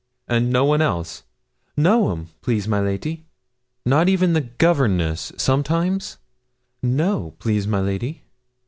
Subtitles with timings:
[0.27, 1.21] 'And no one else?'
[1.77, 3.23] 'No, 'm please, my lady.'
[3.85, 6.17] 'Not even the governess, sometimes?
[6.81, 8.23] 'No, please, my lady.'